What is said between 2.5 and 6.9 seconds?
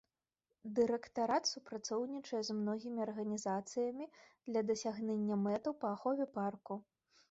многімі арганізацыямі для дасягнення мэтаў па ахове парку.